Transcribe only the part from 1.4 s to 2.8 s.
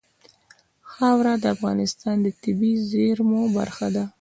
د افغانستان د طبیعي